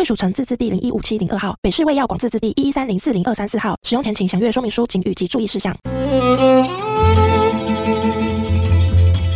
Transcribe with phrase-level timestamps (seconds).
[0.00, 3.76] 贵属城自治地零一五七零二号，北市卫药广自治地一一三零四零二三四号。
[3.82, 5.76] 使用前请详阅说明书、请语及注意事项。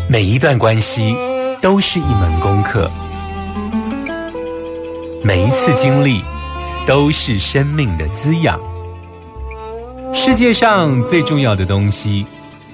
[0.09, 1.15] 每一段关系
[1.61, 2.91] 都是一门功课，
[5.23, 6.23] 每一次经历
[6.87, 8.59] 都是生命的滋养。
[10.15, 12.25] 世界上最重要的东西，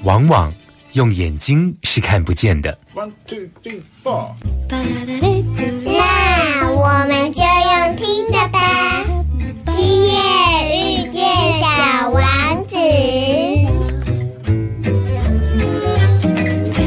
[0.04, 0.54] 往往
[0.92, 2.78] 用眼睛是看不见的。
[2.94, 4.28] One two three four。
[4.68, 4.78] 那
[6.72, 7.42] 我们就
[8.48, 8.58] 吧。
[9.66, 10.14] 今夜
[10.72, 11.20] 遇见
[11.60, 12.20] 小王
[12.66, 12.74] 子。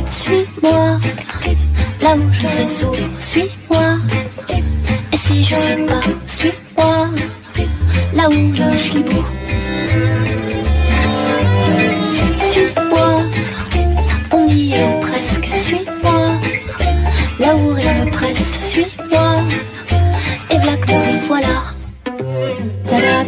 [0.09, 0.99] Suis-moi,
[2.01, 3.97] là où je sais souvent, suis-moi.
[5.11, 7.09] Et si je suis pas, suis-moi,
[8.15, 9.23] là où je suis beau.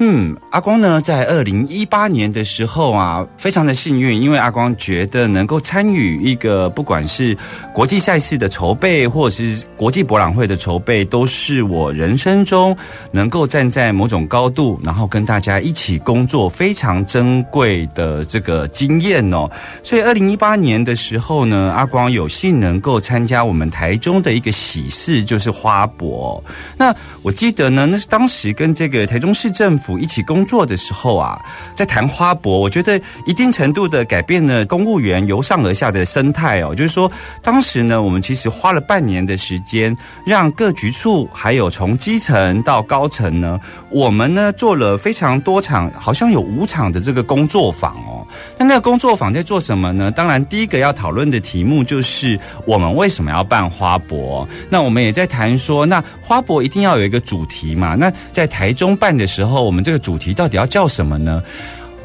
[0.00, 7.36] 嗯，阿光呢，在二零一八年的时候啊，非常的幸运，因为阿光觉得能够参与一个不管是
[7.74, 12.76] 国际赛事的筹备，或者是国际博览会的筹备，都是我人生中
[13.10, 19.50] 能够站在某种高度，然后跟大家一起工作非常珍贵的这个经验哦。
[19.82, 26.40] 所以二零一八年的时候呢，阿光有幸能够参加我们台中的一个喜事，就是花博。
[26.76, 31.40] 那我记得呢，那是当时跟这个台中市政府一起工作的时候啊，
[31.72, 36.74] 在谈花博，我觉得一定程度的改变了公务员由上而下的生态哦。
[36.74, 37.08] 就是说，
[37.40, 39.96] 当时呢，我们其实花了半年的时间，
[40.26, 48.26] 让各局处还有从基层到高层呢，我们呢做了非常多场，好像有五场的这个工作坊哦。
[48.56, 50.10] 那那个工作坊在做什么呢？
[50.10, 54.48] 当然，第一个要讨论的题目就是我们为什么要办花博。
[54.68, 57.94] 那我们也在谈说，那花博一定要有一个主题嘛？
[57.94, 61.42] 那在台中办的时候，我们这个主题到底要叫什么呢？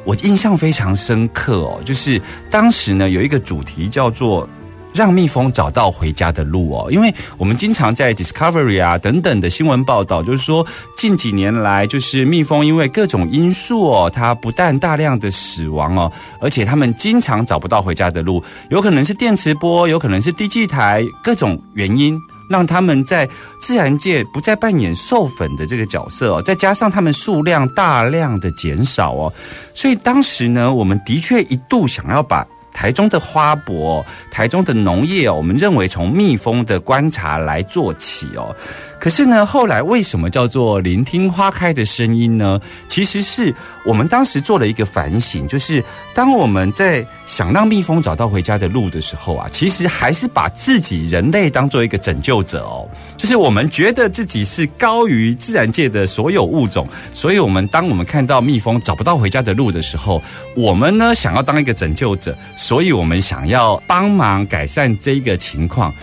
[0.05, 4.47] 我印象非常深刻哦，就是当时呢有一个主题叫做。
[4.93, 10.65] 让蜜蜂找到回家的路哦，因为我们经常在 Discovery 啊等等的新闻报道，就是说
[10.97, 22.17] 近几年来，就是蜜蜂因为各种因素哦，它不但大量的死亡哦，而且它们经常找不到回家的路，有可能是电磁波，有可能是低气台，各种原因。
[22.49, 23.27] 让他们在
[23.59, 29.33] 自然界不再扮演授粉的这个角色哦，再加上它们数量大量的减少哦，
[29.73, 38.53] 所以当时呢，我们的确一度想要把台中的花博、台中的农业，我们认为从蜜蜂的观察来做起哦。
[39.03, 42.57] 可是呢，后来为什么叫做聆听花开的声音呢？
[42.87, 43.53] 其实是
[43.83, 45.83] 我们当时做了一个反省，就是
[46.15, 52.87] 当我们在想让蜜蜂找到回家的路的时候啊，其实还是把自己人类当做一个拯救者哦。
[53.17, 60.23] 就是我们觉得自己是高于自然界的所有物种，所以我们当我们看到蜜蜂找不到回家的路的时候，
[60.55, 65.93] 我们呢想要当一个拯救者，所以我们想要帮忙改善这一个情况。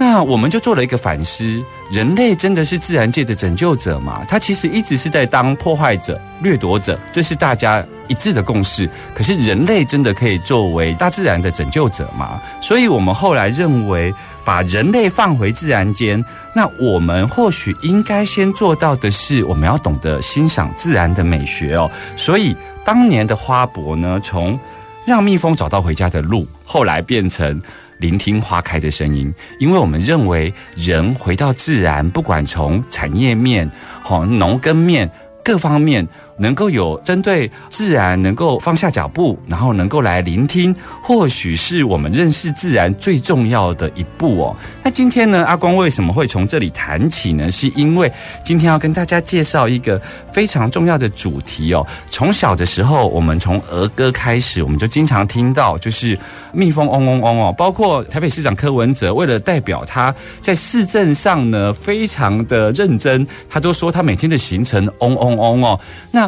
[0.00, 1.60] 那我们就做了一个反思：
[1.90, 4.22] 人类真的是自然界的拯救者吗？
[4.28, 8.88] 他其实一直是在当破坏者、掠夺者，这是大家一致的共识。
[9.14, 12.40] 可是人类真的可以作为大自然的拯救者吗？
[12.60, 14.12] 所以我们后来认为，
[14.44, 16.22] 把人类放回自然间，
[16.54, 21.90] 那我们或许应该先做到的是，我们要懂得欣赏自然的美学哦。
[22.14, 22.54] 所以
[22.84, 24.60] 当年的花博呢，从
[25.06, 27.58] 让蜜蜂找到回家的路，后来变成。
[27.98, 33.70] 聆听花开的声音，因为我们认为人回到自然，不管从产业面、
[34.02, 35.10] 好农耕面
[35.44, 36.06] 各方面，
[36.38, 44.56] 能够有针对自然能够放下脚步，然后能够来聆听，或许是我们认识自然最重要的一步哦。
[44.82, 47.50] 那今天呢，阿光为什么会从这里谈起呢？
[47.50, 48.10] 是因为
[48.44, 50.00] 今天要跟大家介绍一个
[50.32, 51.86] 非常重要的主题哦。
[52.10, 56.16] 从小的时候，我们从儿歌开始，我们就经常听到就是
[56.52, 65.78] 蜜蜂嗡嗡嗡哦，包括台北市长柯文哲为了代表他在市政上呢非常的认真，他都说他每天的行程嗡嗡嗡哦。
[66.10, 66.27] 那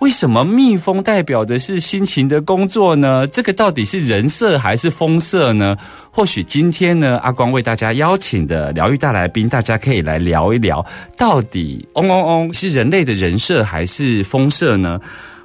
[0.00, 3.26] 为什么蜜蜂代表的是辛勤的工作呢？
[3.26, 5.76] 这个到底是人设还是风色呢？
[6.10, 10.84] 或许今天呢，阿光为大家邀请的疗愈大来宾，大家可以来聊一聊，
[11.18, 14.98] 到底嗡嗡嗡是人类的人设还是风色呢？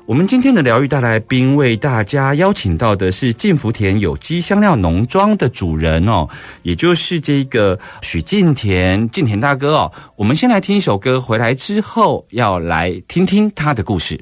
[0.06, 6.30] 我们今天的疗愈大来宾为大家邀请到的是晋福田有机香料农庄的主人哦，
[6.62, 9.92] 也就是这个许晋田晋田大哥哦。
[10.16, 14.18] 我们先来听一首歌，回来之后要来听听他的故事。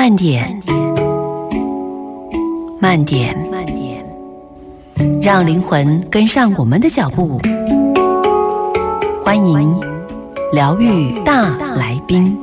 [0.00, 0.58] 慢点，
[2.80, 4.02] 慢点，慢点，
[5.20, 7.38] 让灵魂跟上我们的脚步。
[9.22, 9.78] 欢迎
[10.54, 12.34] 疗愈大来宾。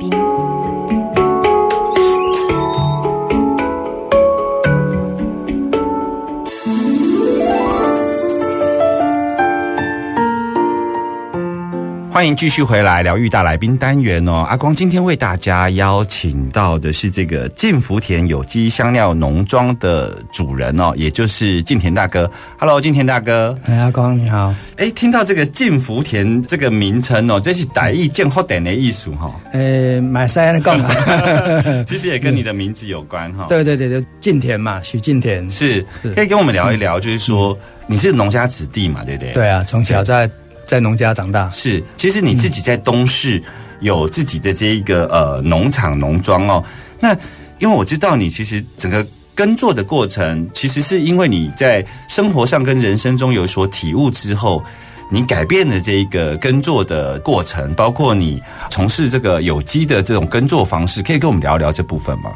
[12.18, 14.44] 欢迎继续回来疗愈大来宾单元哦。
[14.48, 22.28] 阿光今天为大家邀请到的是这个晋福田有机香料农庄的主人哦，也就是晋田大哥。
[22.58, 23.56] Hello，晋田大哥。
[23.66, 24.52] 哎，阿光你好。
[24.78, 29.32] 哎，听到这个晋福田这个名称哦，这是傣意建好点的艺术哈。
[29.52, 30.82] 呃，买山的讲，
[31.86, 33.46] 其实也跟你的名字有关哈。
[33.48, 35.86] 对对对对，晋田嘛，许晋田是，
[36.16, 37.56] 可以跟我们聊一聊，就是说
[37.86, 39.32] 你是农家子弟嘛，对不对？
[39.34, 40.28] 对啊，从小在。
[40.68, 43.42] 在农家长大是，其实你自己在东市
[43.80, 46.62] 有自己的这一个呃农场农庄哦。
[47.00, 47.16] 那
[47.58, 49.04] 因为我知道你其实整个
[49.34, 54.62] 耕作的过程，其实是因为你在生活上跟人生中有所体悟之后，
[55.10, 58.38] 你改变了这一个耕作的过程，包括你
[58.68, 62.30] 从事这个有机的这种耕作方式，可以跟我们聊聊这部分吗？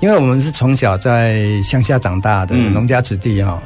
[0.00, 3.58] 因为我们是从小在乡下长大的农家子弟哈。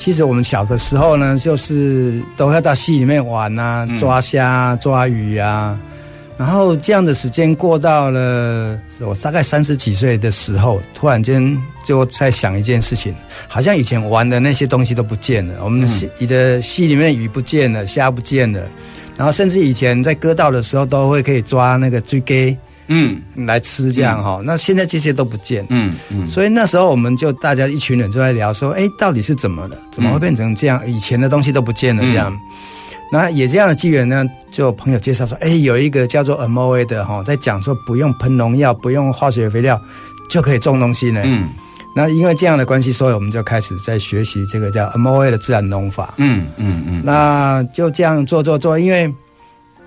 [0.00, 5.78] 其实我们小的时候呢，就是都要到溪里面玩啊，抓虾、抓鱼啊。
[6.38, 11.54] 然后这样的时间过到了我大概三十几岁的时候，突然间
[11.84, 13.14] 就在想一件事情，
[13.46, 15.56] 好像以前玩的那些东西都不见了。
[15.62, 18.66] 我们溪你的溪里面鱼不见了，虾不见了，
[19.18, 22.56] 然后甚至以前在割稻的时候都会可以抓那个追鸡。
[22.92, 29.76] 嗯，来吃这样哈，那现在这些都不见，嗯嗯，所以那时候我们就大家一群人就在聊说，哎，到底是怎么了？
[29.92, 30.82] 怎么会变成这样？
[30.90, 32.36] 以前的东西都不见了这样。
[33.12, 39.80] 那也这样的机缘呢，就朋友介绍说，哎，有一个叫做 M O A 的哈，在讲说不用喷农药、不用化学肥料
[40.28, 41.22] 就可以种东西呢。
[41.24, 41.48] 嗯，
[41.94, 46.12] 那因为这样的关系，所以我们就开始在学习这个叫 M O A 的自然农法。
[46.16, 49.14] 嗯嗯嗯，那就这样做做做，因为。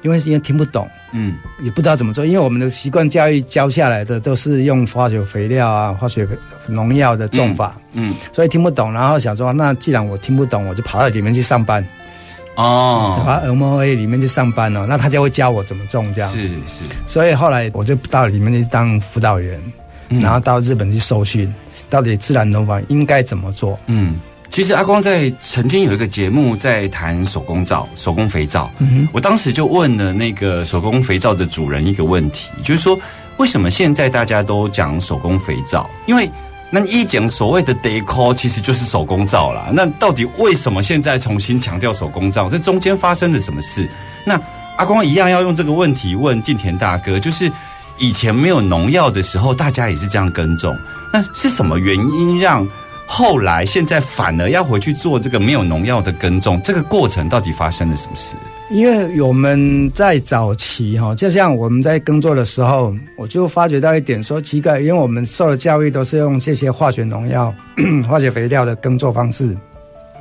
[0.04, 6.28] 因为因为听不懂，嗯，也不知道怎么做，因为我们的习惯教育教下来的都是用化学肥料啊、化学
[6.68, 8.94] 农药的种法，嗯，所以听不懂。
[8.94, 11.84] 然后想说，那既然我听不懂，我就跑到里面去上班，
[12.56, 16.30] 哦，跑到 M O A 里面去上班哦，那他就会教我怎么种这样。
[16.30, 16.84] 是是。
[17.08, 19.60] 所以后来我就到里面去当辅导员，
[20.10, 21.54] 然后到日本去受训，
[21.90, 23.80] 到底自然农法应该怎么做？
[23.88, 24.20] 嗯。
[24.54, 28.70] 其实阿光在曾经有一个节目在谈手工皂、手工肥皂，
[29.12, 32.96] 我当时就问了那个手工肥皂的主人一个问题，就是说
[33.38, 35.90] 为什么现在大家都讲手工肥皂？
[36.06, 36.30] 因为
[36.70, 39.72] 那一讲所谓的 deco 其实就是手工皂啦。
[39.74, 42.48] 那到底为什么现在重新强调手工皂？
[42.48, 43.90] 这中间发生了什么事？
[44.24, 44.40] 那
[44.78, 47.52] 阿光一样要用这个问题问静田大哥，就是
[47.98, 50.78] 以前没有农药的时候，大家也是这样耕种，
[51.12, 52.68] 那是什么原因让？
[53.16, 58.36] 后来，现在反而要回去做这个没有农药的耕种，这个过程到底发生了什么事？
[58.72, 67.54] 因为我们在早期哈，就像我们在耕作的时候，我就发觉到一点，说奇怪，因为我们受的教育都是用这些化学农药、
[68.10, 69.56] 化学肥料的耕作方式，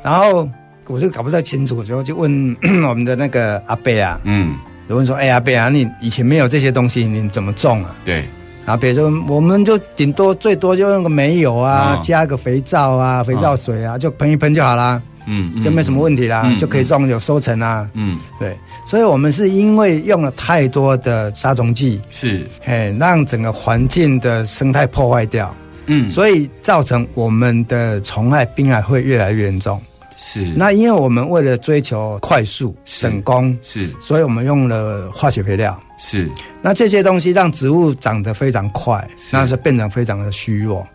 [0.02, 0.46] 然后
[0.87, 2.54] 我就搞不太清楚，然后就问
[2.87, 4.54] 我们的那个阿贝啊，嗯，
[4.87, 7.96] 就问说，哎，阿贝啊，你以前没有这些东西，你怎么种啊？
[8.04, 8.28] 对。
[8.64, 15.02] 啊，比如说，我们就顶多最多就用个煤油啊，加个肥皂啊，肥皂水啊，就喷一喷就好啦。
[15.26, 17.88] 嗯，就没什么问题啦，就可以种有收成啊。
[17.95, 25.54] 嗯，对，所以我们是因为用了太多的杀虫剂，是，嘿，让整个环境的生态破坏掉。
[25.87, 29.81] 嗯，所以造成我们的虫害、病害会越来越严重。
[30.23, 30.45] 是。
[30.57, 33.91] 那因为我们为了追求快速省工，是。
[34.00, 35.76] 所以我们用了化学肥料。
[35.99, 36.31] 是。
[36.62, 40.87] 那这些东西让植物长得非常快，那是变成非常的虚弱，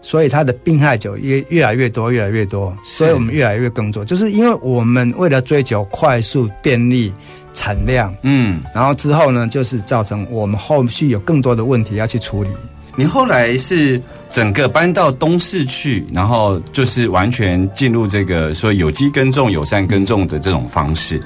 [0.00, 7.12] 所以它的病害就越越来越多，越来越多，所以我们越来越耕作，就是因为我们为了追求快速、便利、
[7.54, 12.50] 产量，嗯，然后之后呢，就是造成我们后续有更多的问题要去处理。
[12.98, 14.00] 你后来是
[14.30, 21.22] 整个搬到东市去，然后就是完全进入这个说有机耕种、友善耕种的这种方式。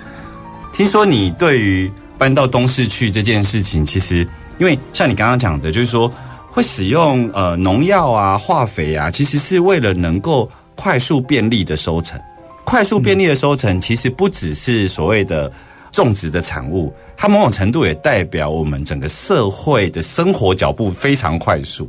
[0.73, 4.27] 听说你对于搬到东市去这件事情，其实
[4.59, 6.11] 因为像你刚刚讲的，就是说
[6.50, 12.21] 会使用呃农药啊、化肥啊，其实是为了能够快速便利的收成。
[12.65, 15.50] 快速便利的收成，其实不只是所谓的
[15.92, 21.88] 种植的产物，它某种程度也代表我们整个社会的生活脚步非常快速。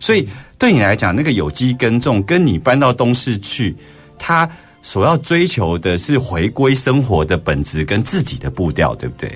[0.00, 0.28] 所以
[0.58, 3.76] 对你来讲，那个有机耕种跟你搬到东市去，
[4.18, 4.48] 它
[4.80, 9.30] 所要追求的是回归生活的本质跟自己的步调，对不对？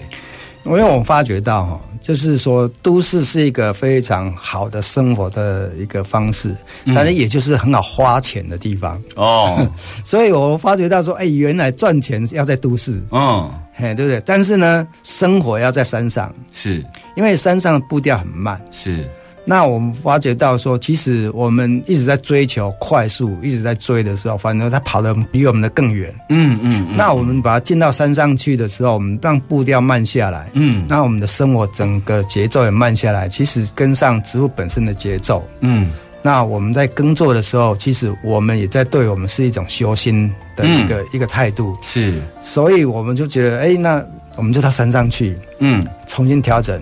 [0.64, 6.54] 因为我发觉到哈，就是说都市是一个非常好的生活的一个方式，
[6.94, 9.68] 但是也就是很好花钱的地方哦。
[10.06, 14.22] 所以我发觉到说，哎，原来赚钱要在都市，嗯，嘿，对不对？
[14.24, 16.84] 但是呢，生活要在山上，是
[17.16, 19.08] 因为山上的步调很慢，是。
[19.44, 26.14] 那我们发觉到说，其实我们一直在追求快速，一直在追的时候，反正他跑得离我们的更远。
[26.28, 26.86] 嗯嗯。
[26.96, 30.48] 那我们把它进到山上去的时候，我们让步调慢下来。
[30.52, 30.86] 嗯。
[30.88, 35.44] 那我们的生活整个节奏也慢下来，其实跟上植物本身的节奏。
[35.58, 35.90] 嗯。
[36.22, 41.76] 那我们在耕作的时候，其实我们也在对我们是一种修心的一个、一个态度。
[41.82, 42.14] 是。
[42.40, 44.04] 所以我们就觉得，哎，那
[44.36, 46.80] 我们就到山上去，嗯，重新调整。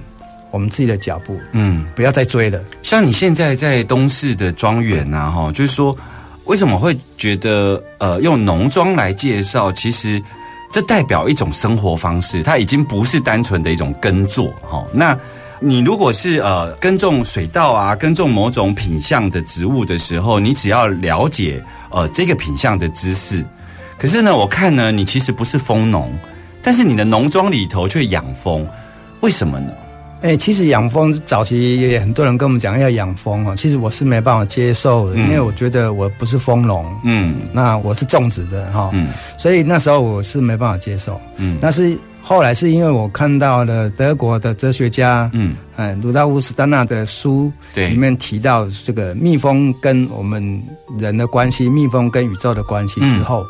[0.52, 2.61] 我们自己的脚步，嗯，不要再追了。
[2.82, 5.97] 像你现在在东市的庄园啊，哈，就是说，
[6.42, 10.20] 为什么会觉得呃，用农庄来介绍，其实
[10.73, 14.85] 这代表一种生活方式，它已经不是单纯的一种耕作，哈。
[14.92, 15.16] 那
[15.62, 23.45] 你如果是呃耕种水稻啊，耕种某种品相的植物的时候，你只要了解呃这个品相的知识。
[23.99, 26.11] 可是呢，我看呢，你其实不是蜂农，
[26.62, 28.67] 但是你的农庄里头却养蜂，
[29.21, 29.71] 为什么呢？
[30.23, 50.62] 哎，其实养蜂早期也很多人跟我们讲要养蜂哦，其实我是没办法接受的，因为我觉得我不是蜂农，嗯，那我是种植的哈，嗯，所以那时候我是没办法接受，嗯，那是后来是因为我看到了德国的哲学家，嗯，哎，鲁道夫·斯丹纳的书，对，里面提到这个蜜蜂跟我们
[50.98, 53.44] 人的关系，蜜蜂跟宇宙的关系之后。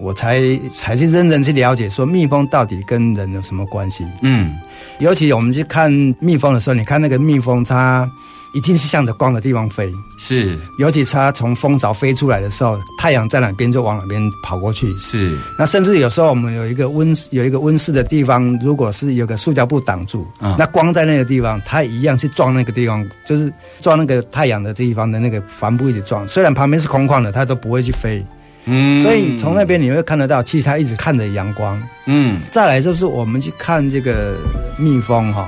[0.00, 0.40] 我才
[0.74, 4.04] 才去认真去了解，说蜜蜂到底跟人有什么关系？
[4.22, 4.52] 嗯，
[4.98, 5.88] 尤其我们去看
[6.18, 8.10] 蜜蜂的时候，你看那个蜜蜂，它
[8.54, 9.92] 一定是向着光的地方飞。
[10.18, 14.96] 是，尤其它从蜂巢飞出来的时候，太阳在哪边就往哪边跑过去。
[14.96, 26.26] 是，那甚至有时候我们有一个温有一个温室的地方，如果是有个塑胶布挡住，那光在那个地方，它一样去撞那个地方，就是撞那个太阳的地方的那个帆布一直撞。
[26.26, 28.24] 虽然旁边是空旷的，它都不会去飞。
[28.66, 31.78] 嗯，所以从那边你会看得到，其实它一直看着阳光。
[32.06, 34.34] 嗯，再来就是我们去看这个
[34.78, 35.46] 蜜蜂哈，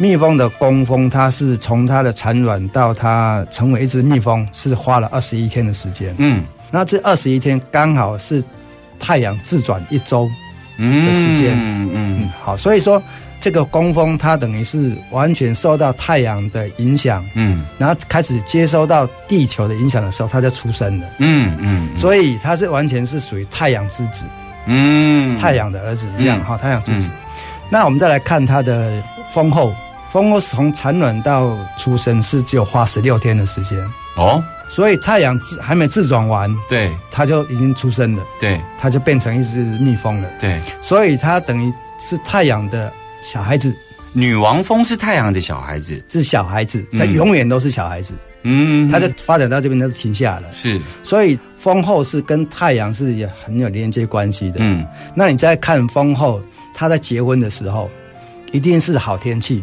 [0.00, 6.14] 蜜蜂的工蜂，它是从它的产卵到它成为一只蜜蜂，是花了二十一天的时间。
[6.18, 8.42] 嗯，那这二十一天刚好是
[8.98, 10.26] 太阳自转一周
[10.78, 11.54] 的时间。
[11.56, 13.00] 嗯嗯，好，所以说。
[13.42, 24.24] 这个工蜂它等于是完全受到太阳的影响，嗯，然后开始接收到地球的影响的时候，它就出生了，嗯嗯，所以它是完全是属于太阳之子，
[24.66, 27.08] 嗯，太阳的儿子一样哈，太阳之子。
[27.70, 29.02] 那我们再来看它的
[29.32, 29.74] 蜂后，
[30.12, 33.78] 蜂后从产卵到出生是只有花十六天的时间
[34.16, 42.92] 哦，所以太阳自还没自转完，对，它就已经出生了，对，它就变成一只蜜蜂了，对，所以它等于是太阳的。
[43.22, 43.70] 小孩子，
[44.14, 48.14] 女王蜂是太阳的小孩子，是小孩子，它永远都是小孩子。
[48.44, 50.44] 嗯，它就发展到这边都是停下了。
[50.54, 54.56] 是，所以蜂后是跟太阳是也很有连接关系的。
[54.60, 57.90] 嗯，那你在看蜂后，它在结婚的时候，
[58.52, 59.62] 一定是好天气，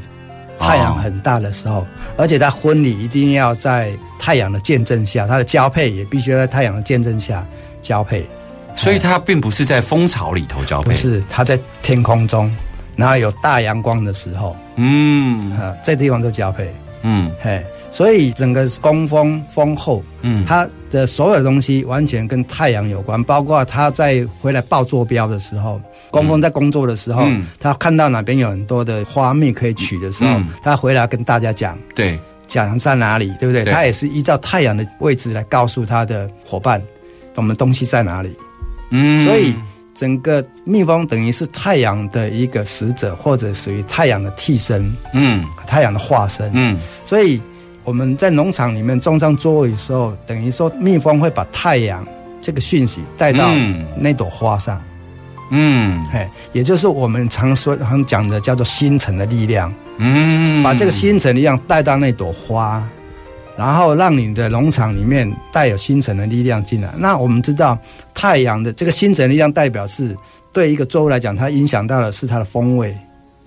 [0.60, 1.86] 太阳很大的时候，
[2.18, 7.46] 而且他婚礼一定要在太阳的见证下，他的交配也必须要在太阳的见证下
[7.82, 8.28] 交配。
[8.76, 12.56] 所以它并不是在蜂巢里头交配，不是，它在天空中。
[12.96, 16.72] 然后有大阳光的时候，嗯，啊，这地方都交配，
[17.02, 27.28] 嗯，嘿，所以整个工蜂蜂后，嗯，它的所有的东西完全跟太阳有关，包括它在回来报坐标的时候，工蜂在工作的时候，
[27.60, 33.66] 他看到哪边有很多的花蜜可以取的时候，他回来跟大家讲，对，讲在哪里，对不对？
[33.66, 36.82] 他也是依照太阳的位置来告诉他的伙伴，
[37.36, 38.36] 我们东西在哪里。
[38.92, 39.26] 嗯。
[39.26, 39.56] 所以
[39.94, 45.44] 整个蜜蜂等于是太阳的一个使者，或者属于太阳的替身，嗯。
[45.66, 46.50] 太阳的化身。
[46.54, 46.78] 嗯。
[47.04, 47.42] 所以
[47.88, 52.06] 我们在农场里面种上作物的时候，等于说蜜蜂会把太阳
[52.42, 53.86] 这个讯息带到嗯。
[53.96, 54.84] 那朵花上，
[55.52, 55.98] 嗯。
[56.12, 62.86] 嘿，也就是我们常说常讲的叫做星辰的力量，嗯，把这个星辰力量带到那朵花，
[63.56, 66.90] 然后让你的农场里面带有星辰的力量进来。
[66.98, 67.80] 那我们知道
[68.14, 70.14] 太阳的这个星辰力量代表是
[70.52, 72.94] 对一个作物来讲，它影响到的是它的风味、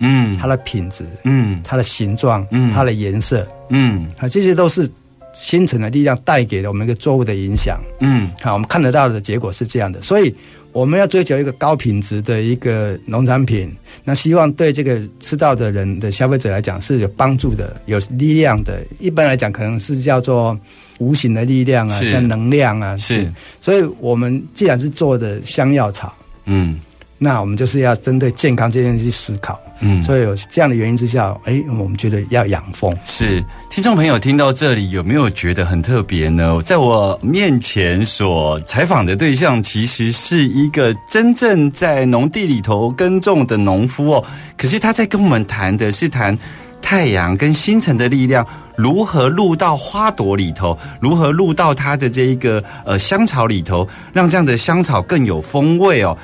[0.01, 0.37] 嗯。
[0.37, 1.57] 它的品质、嗯。
[1.63, 2.69] 它的形状、嗯。
[2.73, 3.47] 它的颜色。
[3.69, 4.05] 嗯。
[4.17, 4.87] 啊，这些都是
[5.33, 7.79] 星辰的力量带给了我们一个作物的影响。
[8.01, 8.29] 嗯。
[8.41, 10.35] 好，我们看得到的结果是这样的，所以
[10.73, 13.69] 我们要追求一个高品质的一个农产品，
[14.05, 18.81] 那希望对这个吃到的人的消费者来讲是有帮助的、有力量的。
[18.99, 20.57] 一般来讲，可能是叫做
[20.99, 22.11] 无形的力量啊，是。
[22.11, 22.95] 叫能量啊。
[22.95, 23.29] 是，
[23.59, 26.13] 所以我们既然是做的香药草，
[26.45, 26.79] 嗯
[27.23, 29.59] 那我们就是要针对健康这件事去思考。
[29.79, 32.91] 嗯，所以有这样的原因之下，哎，我们觉得要养蜂。
[33.05, 36.59] 是听众朋友听到这里有没有觉得很特别呢？
[36.63, 44.25] 在我面前所采访的对象，其实是一个真正在农地里头耕种的农夫哦。
[44.57, 46.35] 可是他在跟我们谈的是谈
[46.81, 56.17] 太阳跟星辰的力量如何入到花朵里头，如何入到它的这一个呃香草里头，让这样的香草更有风味哦。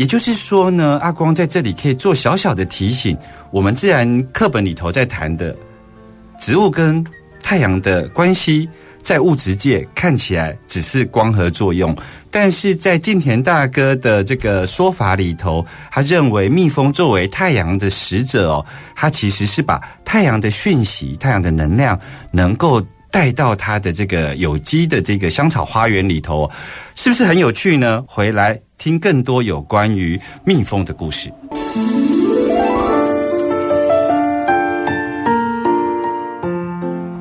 [0.00, 3.14] 也就是说呢，阿光在这里可以做小小的提醒，
[3.50, 5.54] 我们自然课本里头在谈的
[6.38, 7.04] 植物跟
[7.42, 8.66] 太阳的关系，
[9.02, 11.94] 在物质界看起来只是光合作用，
[12.30, 18.64] 但是在近田大哥的这个说法里头，他认为蜜蜂作为太阳的使者哦，
[18.96, 22.00] 它其实是把太阳的讯息、太阳的能量
[22.32, 22.82] 能够。
[23.10, 26.50] 带到他的这个有机的这个香草花园里头，
[26.94, 28.04] 是不是很有趣呢？
[28.06, 31.32] 回来听更多有关于蜜蜂的故事。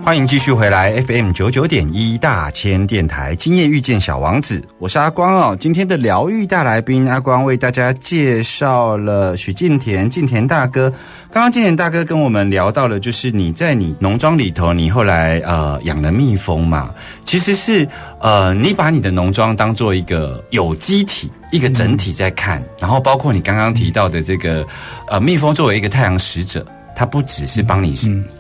[0.10, 5.56] 欢迎继续回来 FM 九九点一大千电台，今夜遇见小王子，我是阿光哦。
[5.60, 10.90] 今天的疗愈大来宾阿光为大家介绍了许敬田，敬田大哥。
[11.32, 16.90] 刚刚敬田大哥跟我们聊到了，就是你在你农庄里头，你后来呃养了蜜蜂嘛，
[17.24, 17.88] 其实是
[18.20, 21.30] 呃你把你的农庄当做一个有机体。
[21.52, 24.64] 一个整体在看，然后包括你刚刚提到的这个，
[25.08, 26.64] 呃，蜜蜂作为一个太阳使者，
[27.00, 27.96] 它不只是帮你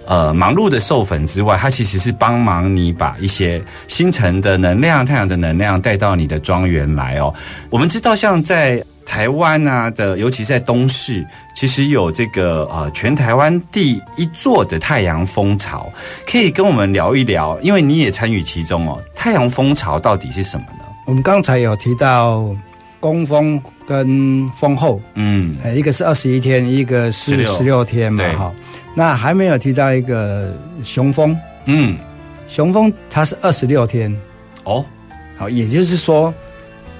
[0.05, 7.33] 呃忙碌的授粉之外，它其实是帮忙你把一些星辰的能量、太阳的能量带到你的庄园来哦。
[7.69, 15.89] 我们知道，像在台湾啊的，尤其在东市，其实有这个呃全台湾第一座的太阳蜂巢，
[16.29, 19.01] 可以跟我们聊一聊，因为你也参与其中哦。
[19.15, 20.83] 太阳蜂巢到底是什么呢？
[21.05, 22.53] 我们刚才有提到。
[22.99, 27.83] 工蜂跟蜂后，嗯，一个是二十一天，一个是十六。
[27.83, 28.53] 天嘛，哈。
[28.93, 31.97] 那还没有提到一个雄蜂，嗯，
[32.47, 34.13] 雄蜂它是二十六天，
[34.65, 34.83] 哦，
[35.37, 36.33] 好，也就是说，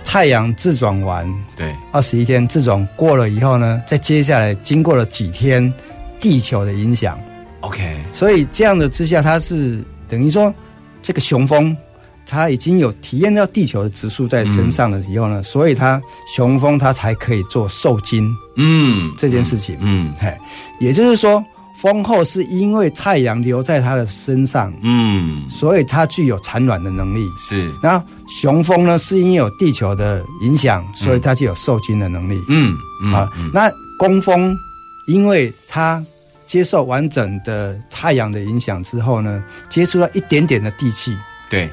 [0.04, 5.74] 太阳自转完，对，二十一天自转过了以后呢，再接下来经过了几天
[6.20, 7.20] 地球的影响
[7.60, 10.54] ，OK，所以这样的之下，它是等于说
[11.02, 11.76] 这个雄蜂。
[12.30, 16.00] 它已经有体验到地球的植数在身上了以后呢，嗯、所以它
[16.36, 20.32] 雄蜂它才可以做受精，嗯，这件事情，嗯，嘿，
[20.80, 21.44] 也就是说，
[21.82, 27.74] 蜂后是因为太阳留在它的身上，嗯，所以它具有产卵的能力，是。
[27.82, 28.04] 那
[28.42, 34.56] 雄蜂呢，是因为有地球的影响，所以它就有受精的能力，嗯，嗯啊，那工蜂
[35.08, 36.04] 因为它
[36.46, 41.18] 接受完整的太阳的影响之后呢，接触到一点点的地气，
[41.50, 41.68] 对。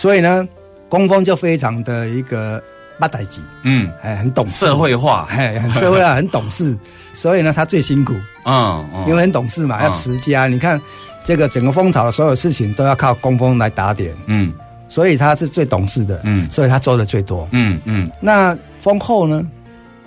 [0.00, 0.48] 所以呢，
[0.88, 2.58] 工蜂就非常的一个
[2.98, 6.74] 八代级，嗯，哎，很懂事，社会化，哎，很社会化， 很懂事。
[7.12, 8.14] 所以呢，他最辛苦，
[8.46, 9.04] 嗯，嗯。
[9.06, 9.84] 因为很懂事嘛，嗯。
[9.84, 10.46] 要持家。
[10.46, 10.80] 你看，
[11.22, 14.50] 这个整个蜂巢的所有事情都要靠工蜂来打点，嗯，
[14.88, 18.10] 所以他是最懂事的，嗯，所以他做的最多，嗯嗯。
[18.22, 19.46] 那蜂后呢？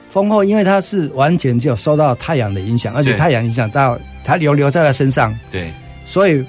[0.10, 5.72] 蜂后因为它是完全只有受到太阳的影响，而且太阳影响到它留留在它身上，对，
[6.04, 6.44] 所以。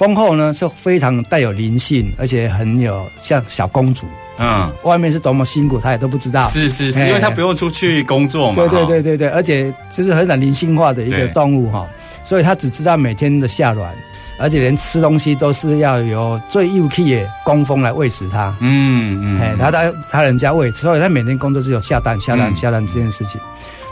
[0.00, 4.06] 蜂后呢是非常带有灵性，而且很有像小公主。
[4.38, 6.48] 嗯，外面是多么辛苦，他也都不知道。
[6.48, 8.54] 是是是，因为他不用出去工作嘛。
[8.54, 11.86] 对对对对对，而且就是很很灵性化的一个动物哈，
[12.24, 13.94] 所以他只知道每天的下卵，
[14.38, 18.56] 而且连吃东西都是要由最幼气的工蜂来喂食它。
[18.60, 23.38] 嗯嗯，哎，他他他人家喂，所以他每天工作只有下蛋下蛋下蛋这件事情。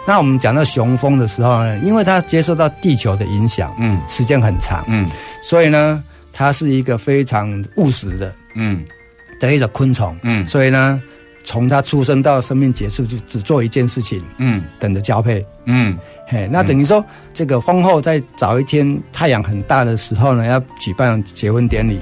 [0.08, 5.06] 那我们讲到雄蜂的时候呢，因为它接受到地球的影响，嗯，时间很长，嗯，
[5.42, 8.82] 所以呢，它是一个非常务实的，嗯，
[9.38, 10.98] 的一种昆虫，嗯，所以呢，
[11.44, 14.64] 从它出生到生命结束，就只做一件事情，嗯。
[14.80, 15.44] 等着交配。
[15.66, 15.94] 嗯。
[16.26, 22.00] 嘿，那等于说，这个蜂后在早一天太阳很大的时候呢，要举办结婚典礼。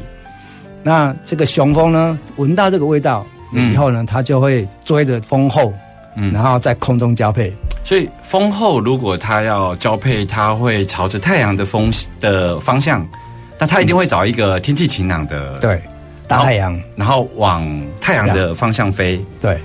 [0.84, 3.72] 那这个雄蜂呢，闻到这个味道嗯。
[3.72, 5.74] 以后呢，它就会追着蜂后，
[6.14, 6.32] 嗯。
[6.32, 7.52] 然后在空中交配。
[7.86, 13.06] 所以蜂后如果它要交配，它会朝着太阳的风的方向，
[13.60, 15.80] 那它一定会找一个天气晴朗的，，对，
[16.26, 17.64] 大太阳，然后往
[18.00, 19.56] 太阳的方向飞，对。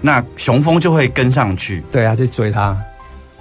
[0.00, 1.84] 那雄蜂就会跟上去。
[1.92, 2.74] 对啊，去追它，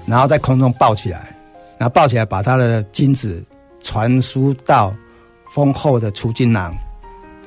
[0.05, 1.33] 然后在空中抱起来，
[1.77, 3.41] 然后抱起来把它的精子
[3.81, 4.91] 传输到
[5.53, 6.75] 蜂后的储精囊。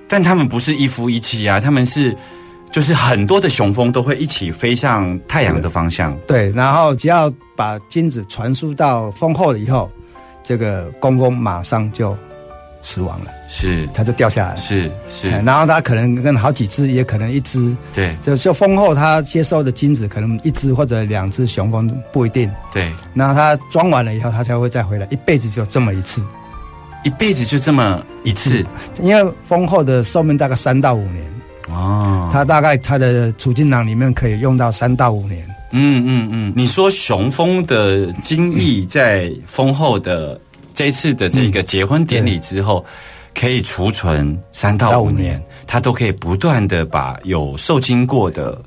[0.09, 2.17] 但他们不是一夫一妻啊，他们是
[2.73, 6.17] 就是很多的雄蜂都会一起飞向太阳的方向。
[6.27, 9.87] 对，然后只要把精子传输到蜂后了以后，
[10.43, 12.17] 这个工蜂马上就
[12.81, 14.57] 死亡了，是它就掉下来了。
[14.57, 22.51] 是是哎，然后它可能跟好几只，也可能一只，对就就蜂后它接收的精子可能一只或者两只雄蜂不一定。
[22.73, 26.25] 对，然后它装完了以后，它才会再回来，一辈子就这么一次。
[27.05, 28.65] 一辈子就这么一次
[29.01, 31.25] 因为蜂后的寿命大概三到五年，
[31.69, 32.29] 哦。
[32.33, 35.47] 它大概它的储精囊里面可以用到三到五年。
[35.75, 40.39] 嗯嗯嗯，你说雄蜂的精液在蜂后的
[40.75, 42.85] 这一次的这个结婚典礼之后，
[43.35, 48.61] 可以储存三到五年到五年，它都可以不断的把有受精过的，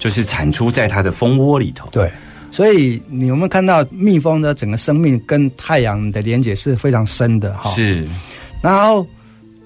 [0.00, 1.88] 就是产出在它的蜂窝里头。
[1.92, 2.10] 对，
[2.50, 7.70] 所以你有没有看到蜜蜂的整个生命跟太阳的连接是非常深的哈？。
[7.70, 8.04] 是，
[8.60, 9.06] 然后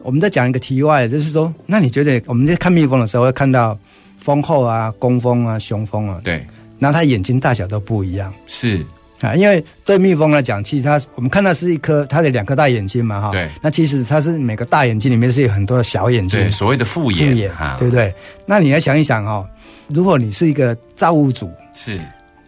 [0.07, 3.77] 我们再讲一个题外，就是说，那你觉得我们在看蜜蜂的时候会看到
[4.17, 6.47] 蜂后啊、工蜂啊、雄蜂啊，对，
[6.79, 8.33] 那它眼睛大小都不一样。
[8.47, 8.87] 是，
[9.21, 13.49] 啊，因为对蜜蜂来讲，其实它我们看到是一颗它的两颗大眼睛嘛哈，对。
[13.61, 16.39] 那其实它是每个大眼睛里面是有很多的小眼睛。
[16.39, 18.15] 对，，所谓的复眼复眼对不对？
[18.47, 19.45] 那你要想一想哦，
[19.89, 22.01] 如果你是一个造物主，是。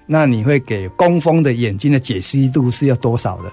[0.06, 3.50] 那你会给工蜂的眼睛的解析度是要多少的？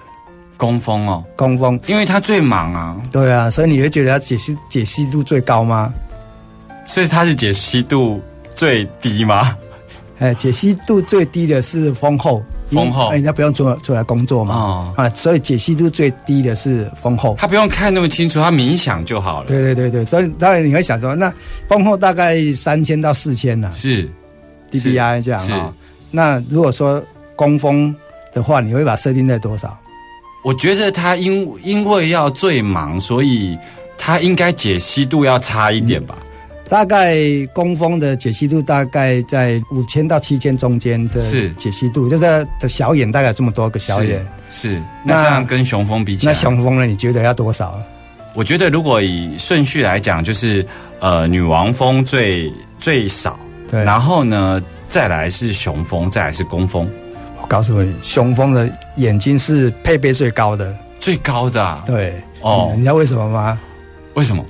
[0.56, 1.78] 工蜂哦，工蜂。
[1.86, 5.92] 因为它最忙啊，对啊，所以你会觉得它解析解析度最高吗？
[6.86, 8.20] 所以它是解析度
[8.54, 9.56] 最低吗？
[10.18, 13.08] 哎，解析度最低的是蜂后，蜂后。
[13.08, 17.34] 哎人家不用出来出来工作嘛，哦，啊，所以解析度最低的是蜂后。
[17.38, 19.46] 他不用看那么清楚，他冥想就好了。
[19.46, 21.30] 对对对对，所以当然你会想说，那
[21.68, 24.08] 蜂后大概三千到四千呐是
[24.72, 25.52] ，dpi 这样是。
[25.52, 25.74] 啊、
[26.10, 27.02] 那如果说
[27.34, 27.94] 工蜂
[28.32, 29.78] 的话，你会把它设定在多少？
[30.46, 33.58] 我觉得他因因为要最忙，所以
[33.98, 36.16] 他应该解析度要差一点吧？
[36.68, 37.16] 大概
[37.52, 44.24] 工蜂的解析度大概在五千到七千中间的是解析度，就是的小眼大概有这么多个小眼。
[44.48, 46.86] 是，那那这样跟雄蜂比起来，那雄蜂呢？
[46.86, 47.82] 你觉得要多少？
[48.32, 50.64] 我觉得如果以顺序来讲，就是
[51.00, 53.36] 呃，女王蜂最最少，
[53.68, 56.88] 对，然后呢，再来是雄蜂，再来是工蜂，
[57.42, 60.76] 我告诉你，雄蜂的眼睛是配备最高的。
[60.98, 61.82] 最高的、啊。
[61.86, 63.58] 对，哦你知道为什么吗？
[64.14, 64.44] 为什么？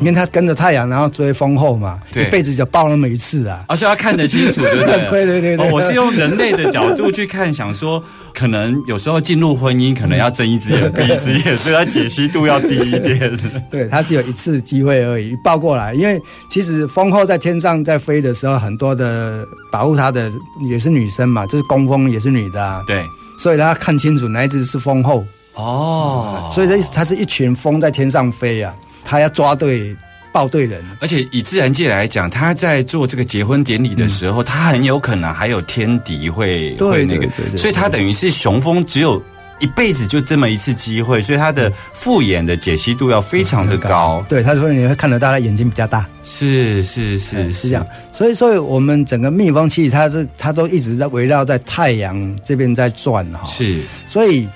[0.00, 3.62] 因为他跟着太阳，然后追蜂后嘛，对一辈子就抱那么一次啊。
[3.68, 5.10] 而且要看得清楚，对不对？
[5.10, 13.38] 对对对对哦，我是用人类的角度去看，想说可能有时候进入婚姻，可能要睁一只眼闭一只眼，所以它解析度要低一点。
[13.70, 15.92] 对，它只有一次机会而已，抱过来。
[15.92, 16.18] 因为
[16.50, 20.32] 其实蜂后在天上在飞的时候，很多的保护它的
[20.66, 23.04] 也是女生嘛，就是工蜂也是女的啊，对，
[23.40, 25.26] 所以他看清楚哪一只是蜂后。
[25.54, 28.74] 哦，所以它它是一群蜂在天上飞啊，
[29.04, 29.94] 它要抓对
[30.32, 30.82] 抱对人。
[31.00, 39.20] 而且以自然界来讲，他在做这个结婚典礼的时候，他很有可能还有天敌会对会那个对对，对所以他等于是雄蜂只有
[39.60, 44.24] 一辈子就这么一次机会，所以他的复眼的解析度要非常的高。
[44.28, 47.86] 对，他说你会看得到他眼睛比较大，是是是哎是这样。
[48.12, 53.46] 所以，所以我们整个蜜蜂其实它是它都一直在围绕在太阳这边在转哈。
[53.46, 54.48] 是所以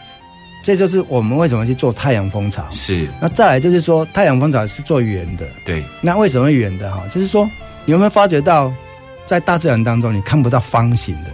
[0.64, 2.66] 这就是我们为什么去做太阳蜂巢。
[2.72, 5.46] 是，那再来就是说，太阳蜂巢是做圆的。
[5.66, 7.02] 对，那为什么圆的哈？
[7.10, 7.44] 就是说，
[7.84, 8.72] 你有没有发觉到，
[9.26, 11.30] 在大自然当中你看不到方形的？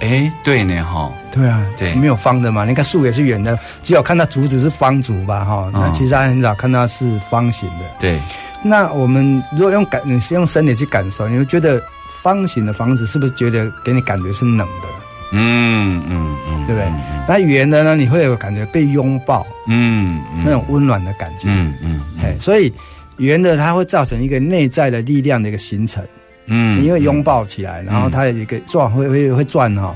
[0.00, 2.64] 哎，对呢哈，对啊，对没有方的嘛。
[2.64, 5.70] 你看树也是圆的，只有看到竹子是方竹吧哈。
[5.72, 7.84] 那嗯其实还很少看到是方形的。
[7.98, 8.20] 对，
[8.62, 11.80] 那我们如果用感，你是用身体去感受，你会觉得
[12.22, 14.88] 方形的房子是不是觉得给你感觉是冷的，
[15.32, 16.92] 嗯嗯嗯，对不对？
[17.26, 21.46] 那圆的呢，你会有感觉被拥抱嗯嗯那种温暖的感觉。
[21.48, 22.72] 嗯嗯哎，所以
[23.18, 26.04] 圆的它会造成一个内在的力量的一个形成，
[26.46, 29.94] 嗯因为拥抱起来，然后它有一个转会会会转哈，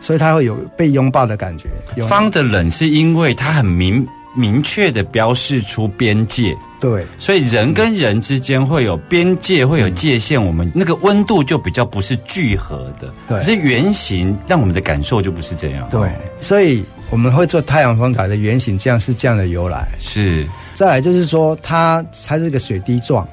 [0.00, 1.68] 所以它会有被拥抱的感觉。
[2.06, 13.12] 方的冷是因为它很明明确的标示出边界，对，所以人跟人之间会有边界，会有界限，我们那个温度就比较不是聚合的。
[13.28, 15.86] 对可是圆形让我们的感受就不是这样。
[15.90, 19.86] 对，所以我们会做太阳风台的圆形，这样是这样的由来。
[19.98, 23.28] 是，再来就是说，它它是个水滴状，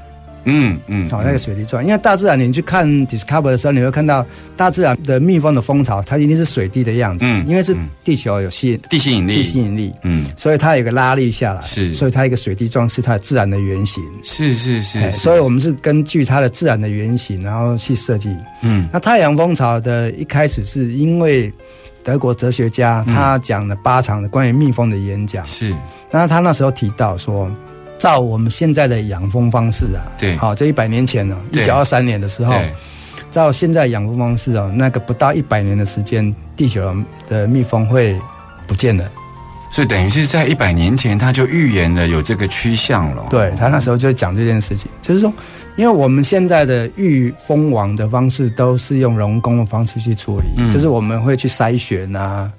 [0.45, 1.83] 嗯嗯，好、那个水滴状。
[1.83, 4.25] 因为大自然你去看 Discover 的时候，你会看到
[4.55, 7.87] 大自然的蜜蜂的蜂巢，它一定是水滴的样子，嗯因为是嗯。
[8.03, 11.93] 地球有吸地心引力，地吸引力，嗯，所以它有个拉力下来，是。
[11.93, 14.03] 所以它一个水滴状是它自然的原型。
[14.23, 18.35] 是是是所以我们是根据它的自然的原型，然后去设计。
[18.63, 18.89] 嗯。
[18.91, 21.51] 那太阳蜂巢的一开始是因为
[22.03, 23.13] 德国哲学家嗯。
[23.13, 25.71] 他讲了八场的关于蜜蜂的演讲，是。
[26.09, 27.51] 那他那时候提到说，
[27.99, 32.55] 照我们现在的养蜂方式啊，对好，这一百年前呢、一九二三年的时候，
[33.29, 36.81] 照现在养蜂方式哦，那个不到一百年的时间，地球
[37.27, 38.17] 的蜜蜂会
[38.65, 39.03] 不见了。
[39.71, 43.27] 所以等于是在一百年前他就预言了有这个趋向了。
[43.29, 45.31] 对他那时候就讲这件事情，就是说，
[45.75, 52.51] 因为我们现在的育蜂王的方式都是用人工的方式去处理，嗯就是我们会去筛选啊，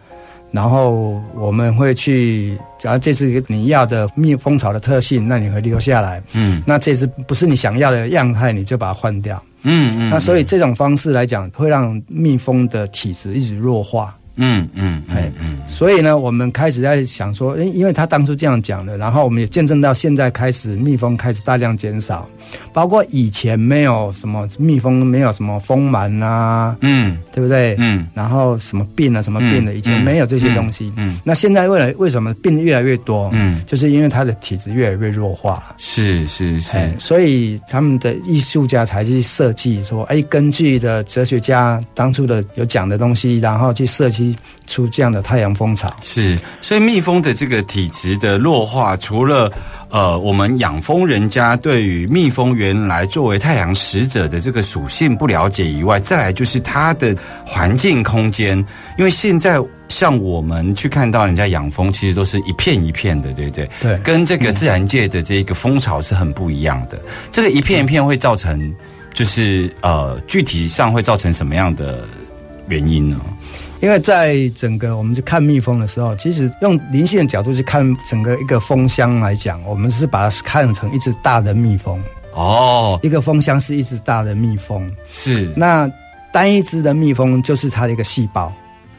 [0.53, 6.21] 然后我们会去，假如这次你要的蜜蜂巢的特性，那你会留下来。
[6.33, 9.41] 嗯那这次不是你想要的样态，你就把它换掉。
[9.63, 14.17] 嗯嗯，那所以这种方式来讲，会让蜜蜂的体质一直弱化。
[14.41, 22.29] 嗯嗯哎嗯嗯所以呢，我们开始在想说，因因为他当初这样讲的，然后我们也见证到现在开始蜜蜂开始大量减少，
[22.73, 27.77] 包括以前没有什么蜜蜂没有什么蜂螨啊，嗯对不对？
[27.79, 30.93] 嗯然后什么病啊，什么病的，嗯以前没有这些东西。
[30.97, 33.31] 嗯那现在为了为什么病越来越多？
[33.33, 35.63] 嗯，就是因为它的体质越来越弱化。
[35.79, 44.30] 是是是哎，所以他们的艺术家才去设计说，哎，根据的哲学家当初的有讲的东西，然后去设计
[44.67, 45.95] 出这样的太阳蜂巢。
[46.03, 49.51] 是，所以蜜蜂的这个体质的弱化，除了
[49.89, 58.57] 呃我们养蜂人家对于蜜蜂原来作为太阳使者的这个属性不了解以外，再来就是它的环境空间，
[58.99, 59.61] 因为现在。
[59.91, 63.69] 像我们去看到人家养蜂，其实都是一片一片的，对不对？
[63.83, 66.97] 对跟这个自然界的这个蜂巢是很不一样的。
[67.29, 68.73] 这个一片一片会造成，
[69.13, 72.05] 就是呃，具体上会造成什么样的
[72.69, 73.21] 原因呢？
[73.81, 82.01] 因为在整个我们去看蜜蜂的时候，其实用灵性的角度去看整个一个蜂箱来讲，我们是把它看成一只大的蜜蜂。
[82.33, 85.91] 哦，一个蜂箱是一只大的蜜蜂，是那
[86.33, 88.53] 单一只的蜜蜂就是它的一个细胞。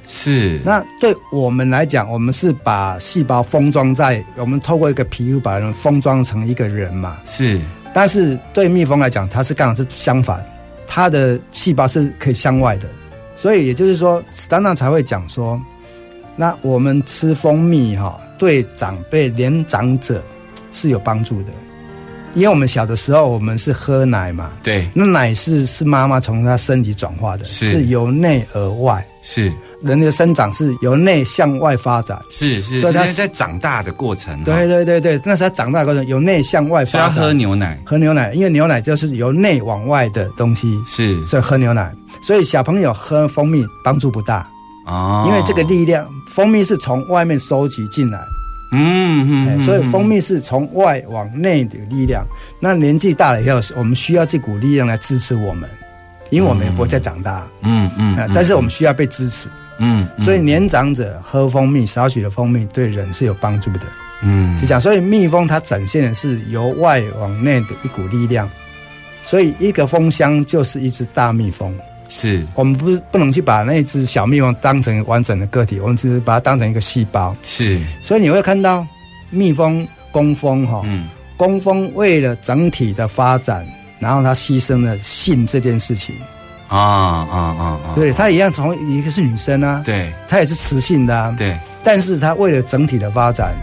[0.07, 7.21] 是，那对我们来讲，我们是把细胞封装在我们透过一个皮肤把人封装成一个人嘛。
[7.23, 7.61] 是
[7.93, 10.45] 但是对蜜蜂来讲，它是刚好是相反，
[10.85, 12.89] 它的细胞是可以向外的，
[13.41, 15.59] 所以也就是说，史丹纳才会讲说，
[16.35, 20.23] 那我们吃蜂蜜哈、对长辈年长者
[20.71, 21.47] 是有帮助的，
[22.35, 27.85] 因为我们小的时候我们是喝奶嘛，对，那奶是是妈妈从她身体转化的，是。
[27.85, 29.51] 由内而外，是。
[29.81, 32.21] 人的生长是由内向外发展。
[32.29, 36.91] 是是，所以他是在长大的过程，对对对对，那是他长大的过程，由内向外发展。
[36.91, 41.25] 所以要喝牛奶，喝牛奶，因为牛奶就是由内往外的东西，是。
[41.25, 41.91] 所以喝牛奶。
[42.21, 44.47] 所以小朋友喝蜂蜜帮助不大，
[44.85, 48.25] 哦，因为这个力量，蜂蜜是从外面收集进来，哎
[48.73, 52.25] 嗯嗯，所以蜂蜜是从外往内的力量。
[52.59, 55.69] 那年纪大了以后，我们需要这股力量来支持我们，
[56.29, 59.49] 因为我们也不会再长大，嗯嗯啊，但是我们需要被支持。
[59.79, 63.81] 嗯，所以年长者喝蜂蜜，少许的蜂蜜对人是有帮助的。
[64.23, 68.47] 嗯是这样，所以蜜蜂它展现的是由外往内的一股力量，
[69.23, 71.75] 所以一个蜂箱就是一只大蜜蜂。
[72.11, 72.45] 是。
[72.53, 77.33] 我们不是不能去把那只小蜜蜂当成完整的个体，我们只是把它当成一个细胞。
[77.41, 78.85] 是，所以你会看到
[79.29, 81.07] 蜜蜂、工蜂哈，嗯。
[81.37, 83.65] 工蜂为了整体的发展，
[83.97, 86.13] 然后它牺牲了性这件事情。
[86.67, 90.13] 啊啊啊啊，对，它一样从一个是女生啊，对。
[90.27, 91.57] 它也是雌性的啊，对。
[91.81, 93.55] 但是它为了整体的发展，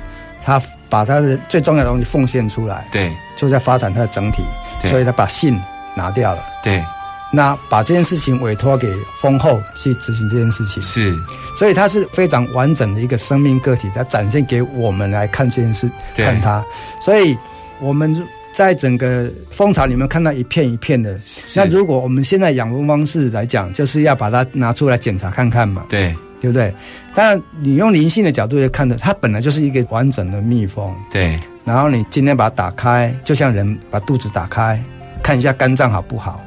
[0.42, 3.12] 它把它的最重要的东西奉献出来，对。
[3.37, 4.42] 就在发展它的整体，
[4.82, 4.90] 对。
[4.90, 5.56] 所以它把性
[5.94, 6.42] 拿掉了。
[6.62, 6.84] 对
[7.31, 11.14] 那把这件事情委托给蜂后去执行这件事情，是，
[11.57, 16.64] 所以它是非常完整的一个生命个体，它展现给我们来看这件事，看它。
[17.01, 17.37] 所以
[17.81, 21.19] 我们在整个蜂巢里面看到一片一片的。
[21.55, 26.73] 那如果我们现在养蜂方式来讲，就是要把它拿出来检查看看嘛，对对不对？
[27.14, 30.95] 当然，你用灵性的角度来看的，它本来就是一个完整的蜜蜂。
[31.11, 34.83] 对然后你今天把它打开，就像人把肚子打开，
[35.23, 36.41] 看一下肝脏好不好，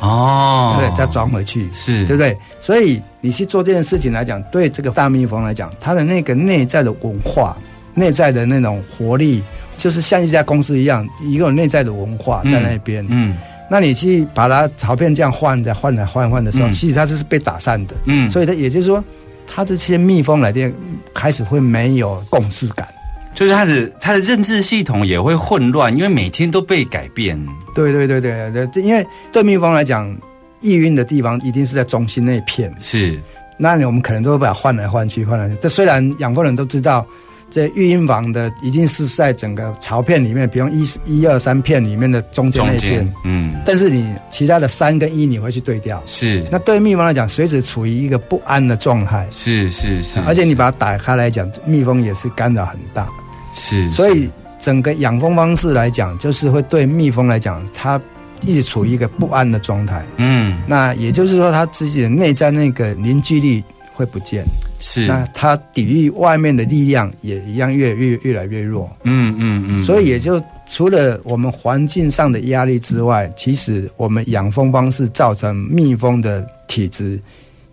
[0.00, 0.96] 哦，对不对？
[0.96, 2.36] 再装回去，是对不对？
[2.60, 7.56] 所以你去做这件事情来讲，对这个大蜜蜂来讲，它的那个内在的文化、
[7.94, 9.42] 内在的那种活力、
[9.76, 13.06] 就是像一家公司一样，一个有内在的文化在那边。
[13.10, 13.36] 嗯
[13.70, 17.94] 那你去把它槽片这样换再换来换换的时候，嗯其实它就是被打散的。
[18.06, 19.04] 嗯，所以它也就是说，
[19.46, 20.72] 它这些蜜蜂来电
[21.12, 22.88] 开始会没有共识感。
[23.34, 27.38] 就是他的他的认知系统也会混乱，因为每天都被改变。
[27.84, 30.16] 对对对对对，这因为对蜜蜂来讲，
[30.60, 32.74] 易晕的地方一定是在中心那一片。
[32.80, 33.20] 是，
[33.56, 35.62] 那我们可能都会把它换来换去，换来换去。
[35.62, 37.06] 这虽然养蜂人都知道，
[37.50, 46.02] 这育婴房的一定是在整个巢片里面，比如一一二三片里面的中间那一片，，嗯，但是你其他的三跟一你会去对调。
[46.04, 53.08] 是，那对蜜蜂来讲，随时处于一个不安的状态，是是是，而且你把它打开来讲，蜜蜂也是干扰很大。
[53.54, 58.00] 是，所以整个养蜂方式来讲，就是会对蜜蜂来讲，它
[58.44, 60.04] 一直处于一个不安的状态。
[60.16, 64.44] 嗯，那也就是说，它自己的内在那个凝聚力会不见，
[64.80, 68.90] 是，那它抵御外面的力量也一样越越越来越弱。
[69.04, 77.20] 嗯嗯嗯，所以也就除了我们环境上的压力之外，其实我们养蜂方式造成蜜蜂的体质。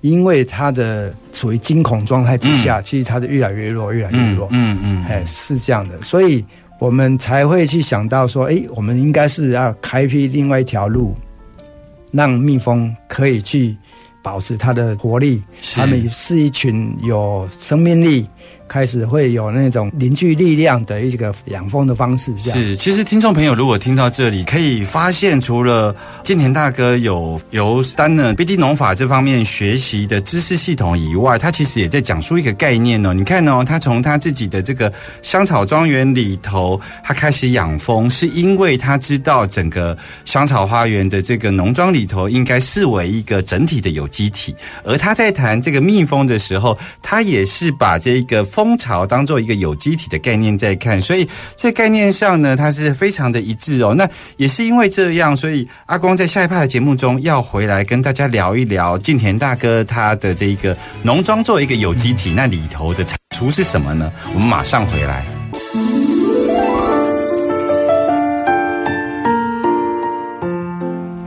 [0.02, 4.48] 因为它的处于惊恐状态之下，其实它的越来越弱，越来越弱。
[4.52, 6.46] 嗯嗯，哎，是这样的，所以
[6.78, 11.16] 我们才会去想到说，哎，我们应该是要开辟另外一条路，
[12.12, 13.76] 让蜜蜂可以去
[14.22, 15.42] 保持它的活力。
[15.74, 18.28] 它们是一群有生命力，
[18.68, 22.36] 开始会有那种凝聚力量的一个养蜂的方式。
[22.38, 33.14] 是，其实听众朋友如果听到这里，可以发现，除了建田大哥有由丹呢 BD 农法这方面学习的知识系统以外，他其实也在讲述一个概念哦。
[33.14, 53.94] 你看哦，他从他自己的这个香草庄园里头，他开始养蜂，是因为他知道整个香草花园的这个农庄里头应该视为一个整体的有机体，而他在谈这个蜜蜂的时候，他也是把这个蜂巢当做一个有机体的概念在看，所以在概念上呢，它是非常的一致哦。
[53.96, 64.12] 那也是因为这样，所以阿光在下一趴的节目中要回来跟大家聊一聊近田大哥他的这一个农庄作为一个有机体，那里头的产出是什么呢？
[64.34, 66.15] 我们马上回来。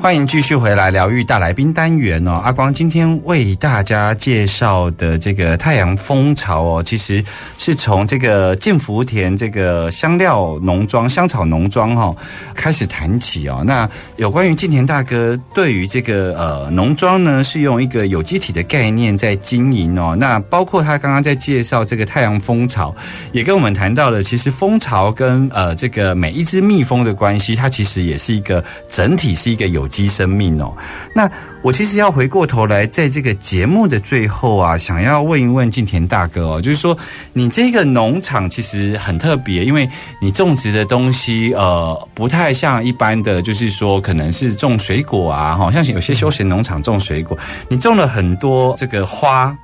[0.00, 7.22] 欢迎继续回来疗愈大来宾单元哦，阿光今天为大家介绍的这个太阳蜂巢哦，其实
[7.58, 12.16] 是从这个建福田这个香料农庄、香草农庄哈、哦、
[12.54, 13.64] 开始谈起哦。
[13.66, 20.16] 那有关于静田大哥对于这个呃农庄呢，是用一个有机体的概念在经营哦。
[20.16, 22.94] 那包括他刚刚在介绍这个太阳蜂巢，
[23.32, 30.72] 也跟我们谈到了，其实蜂巢跟呃这个每一只蜜蜂的关系，它其实也是一个整体，是一个有机生命哦。
[31.14, 31.29] 那
[31.62, 36.96] 我其实要回过头来，在这个节目的最后啊，想要问一问静田大哥哦，就是说
[37.33, 39.88] 你这个农场其实很特别，因为
[40.20, 47.37] 你种植的东西呃不太像一般的，就是说可能是种水果啊，哈，像有些休闲农场种水果，
[47.68, 49.57] 你种了很多这个花、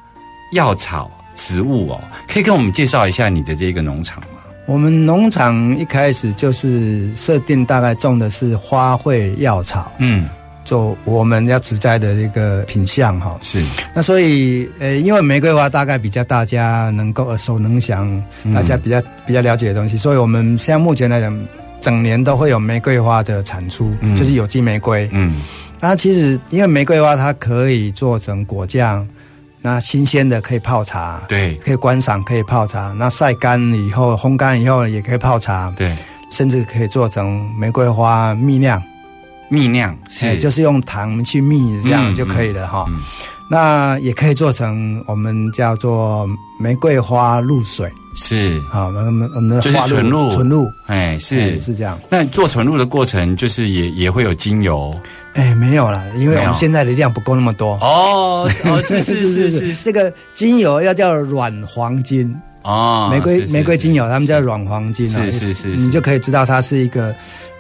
[0.53, 4.41] 药草、植物哦，可以跟我们介绍一下你的这个农场吗？
[4.67, 10.29] 我们农场一开始就是设定大概种的是花卉药草，嗯，
[10.65, 13.39] 做我们要植栽的一个品相哈。
[13.43, 13.63] 是，
[13.95, 18.23] 那所以呃，因为玫瑰花大概比较大家能够耳熟能详，
[18.55, 21.47] 大家比较比较了解的东西，所以我们现在目前来讲，
[21.79, 24.17] 整年都会有玫瑰花的产出，嗯。
[24.17, 25.07] 就是有机玫瑰。
[25.13, 25.43] 嗯，
[25.79, 29.07] 那其实因为玫瑰花它可以做成果酱，
[29.67, 32.93] 那新鲜的可以泡茶，对，可以观赏，可以泡茶。
[32.99, 35.97] 那晒干以后，烘干以后也可以泡茶，对，
[36.31, 38.83] 甚至可以做成玫瑰花蜜酿。
[39.49, 42.85] 蜜酿哎是就是用糖去蜜，这样嗯就可以了哈。
[42.89, 43.01] 嗯
[43.51, 50.31] 那也可以做成我们叫做玫瑰花露水是，啊，我们我们的就是纯露。
[50.31, 50.71] 纯露。
[50.87, 51.39] 哎，是。
[51.39, 51.99] 哎是这样。
[52.09, 54.93] 那做纯露的过程，就是也也会有精油？
[55.35, 57.73] 哎，没有了，因为我们现在的量不够那么多。
[57.81, 59.75] 哦哦，是是是 是。
[59.75, 67.13] 是这个精油要叫软黄金，哦，玫瑰玫瑰精油，他们叫软黄金是是是你就可以知道它是一个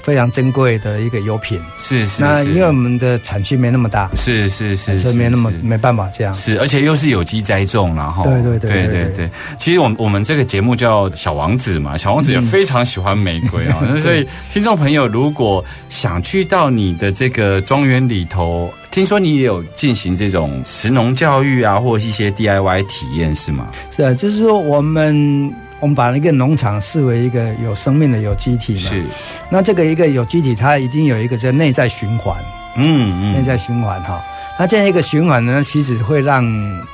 [0.04, 1.60] 非常珍贵的一个油品。
[1.78, 6.34] 是是，是那因为我们的产区没那么大，是是是，所以没那么没办法这样。
[6.34, 9.30] 是，而且又是有机栽种，然后对对对对对。
[9.58, 23.68] 其实我们我们这个节目叫小王子嘛，小王子也非常喜欢玫瑰啊， 那所以听众朋友如果想去到你的这个庄园里头，听说你也有进行这种食农教育啊，或者一些 DIY 体验是吗？
[23.90, 25.52] 是啊，就是说我们
[25.84, 28.80] 我们把一个农场视为一个有生命的有机体嘛。
[28.88, 29.04] 是，
[29.50, 32.34] 那这个一个有机体，它一定有一个叫内在循环，
[32.78, 34.24] 嗯内在循环哈。
[34.58, 36.42] 那这样一个循环呢，其实会让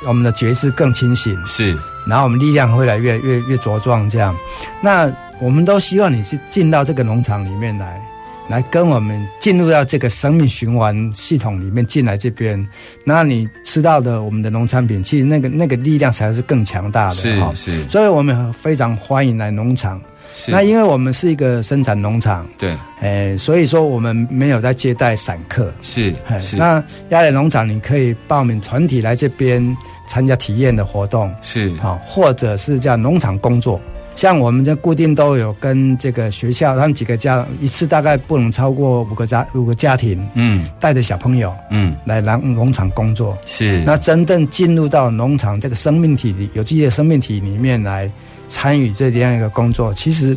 [0.09, 4.35] 我们的觉知更清醒，是，然后我们力量会来越越越茁壮这样。
[4.81, 5.09] 那
[5.39, 8.01] 我们都希望你是进到这个农场里面来，
[8.51, 12.69] 来跟我们进入到这个生命循环系统里面进来这边，
[13.05, 17.55] 那你吃到的我们的农产品，其实那个那个力量才是更强大的哈。
[17.55, 20.03] 是是所以我们非常欢迎来农场。
[20.33, 25.73] 是，那因为我们是一个生产农场，对诶，所以说我们没有在接待散客。
[25.81, 29.65] 是嘿是那亚磊农场你可以报名团体来这边
[30.09, 33.81] 参加体验的活动，是好，或者是叫农场工作。
[34.21, 43.39] 像我们这固定都有跟这个学校，他们几个家一次大概不能超过五个家五个家庭，嗯带着小朋友嗯来农农场工作。
[43.47, 48.13] 是那真正进入到农场这个生命体里有机的生命体里面来
[48.47, 50.37] 参与这样一个工作，其实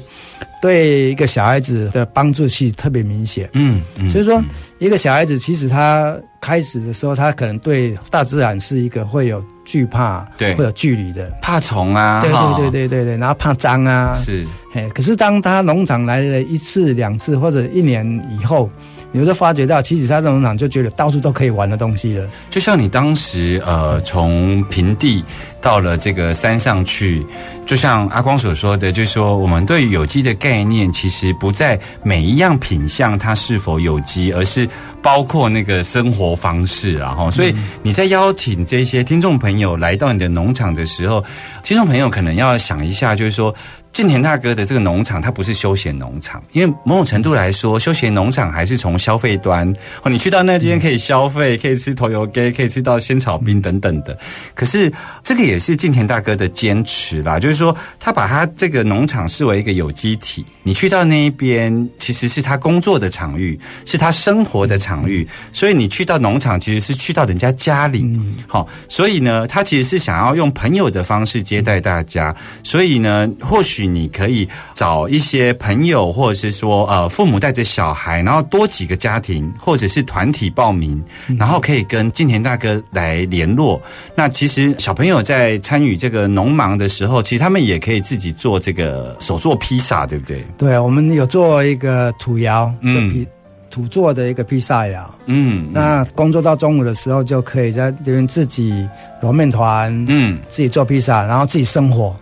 [0.62, 3.50] 对一个小孩子的帮助是特别明显。
[3.52, 4.42] 嗯嗯所以说，
[4.80, 11.30] 一个小孩子其实他开始的时候，他可能对大自然是一个会有惧怕，对会有距离的。
[11.42, 14.90] 怕虫啊，对对对对对对，然后怕脏啊，是哎。
[14.90, 18.70] 可是当他农场来了一次、两次或者一年以后，
[19.16, 22.28] 你就发觉到，其实他的农场就觉得到处都可以玩的东西了。
[22.50, 25.24] 就像你当时呃从平地
[25.62, 27.26] 到了这个山上去，
[27.66, 34.68] 就像阿光所说的，就是说我们对于有机的概念，其实不在每一样品相它是否有机，而是
[35.02, 37.30] 包括那个生活方式啊哈。
[37.30, 37.54] 所以
[37.84, 41.24] 你在邀请这些听众朋友来到你的农场的时候，
[41.64, 43.54] 听众朋友可能要想一下，就是说。
[43.94, 49.72] 近田大哥的这个农场，它不是休闲农场，因为某种程度来说，休闲农场还是从消费端
[50.02, 54.18] 哦，你去到那边可以消费，可以吃头油鸡，可以吃到仙草冰等等的。
[54.56, 54.92] 可是
[55.22, 68.04] 这个也是近田大哥的坚持啦，就是说他把他这个农场视为一个有机体，你去到那一边其实是他工作的场域，是他生活的场域，所以你去到农场其实是去到人家家里，
[68.48, 81.02] 好、所以呢，他其实是想要用朋友的方式接待大家，所以呢，或许你可以找一些朋友，或者是说呃父母带着小孩，然后多几个家庭或者是团体报名，
[81.38, 83.82] 然后可以跟金田大哥来联络。
[84.16, 90.44] 那其实小朋友在参与这个农忙的时候，其实他们也可以自己做这个手做披萨，对不对？
[90.58, 93.26] 对，我们有做一个土窑，嗯
[93.70, 95.10] 土做的一个披萨窑。
[95.26, 98.88] 嗯，那工作到中午的时候，就可以在这边自己
[99.20, 102.16] 揉面团，嗯自己做披萨，然后自己生火。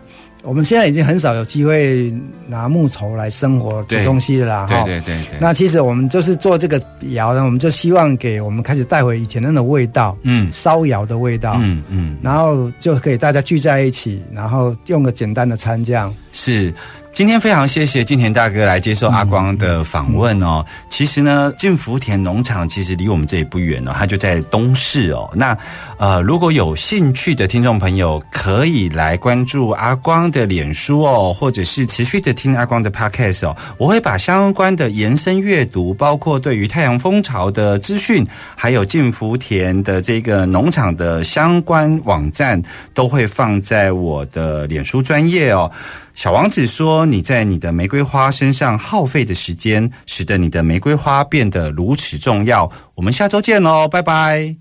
[0.44, 2.12] 我们现在已经很少有机会
[2.48, 4.84] 拿木头来生活煮东西了啦，对哈。
[4.86, 6.82] 对对对，那其实我们就是做这个
[7.12, 10.52] 窑呢，我们就希望给我们开始带回以前那种味道，嗯。
[10.52, 12.18] 烧窑的味道，嗯嗯。
[12.22, 16.74] 然后就可以大家聚在一起，然后用个简单的餐酱，是。
[17.14, 20.66] 今天非常谢谢金田大哥来接受阿光的访问哦。
[20.90, 25.30] 其实呢，进福田农场其实离我们这里不远哦，它就在东市哦。
[25.36, 25.56] 那
[25.98, 33.58] 呃，如果有兴趣的听众朋友，可以来关注阿光的脸书哦，或者是持续的听阿光的 podcast 哦。
[33.78, 45.70] 我会把相关的延伸阅读，包括对于太阳蜂巢的资讯，还有进福田的这个农场的相关网站，都会放在我的脸书专业哦。
[46.14, 54.61] 小王子说：“你在你的玫瑰花身上耗费的时间，使得你的玫瑰花变得如此重要。”我们下周见喽，拜拜。